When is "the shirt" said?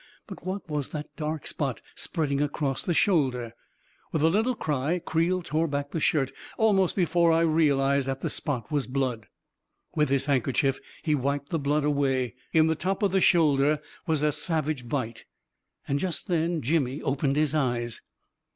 5.91-6.31